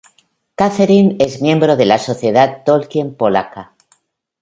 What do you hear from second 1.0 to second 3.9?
es miembro de la Sociedad Tolkien Polaca.